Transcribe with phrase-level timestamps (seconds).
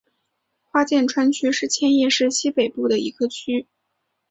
[0.63, 3.67] 花见川区是千叶市西北部的一个区。